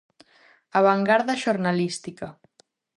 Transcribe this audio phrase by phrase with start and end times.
[0.77, 2.27] A vangarda xornalística.